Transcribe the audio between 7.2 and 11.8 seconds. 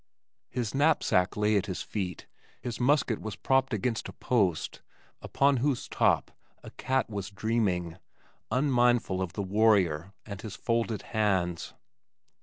dreaming, unmindful of the warrior and his folded hands.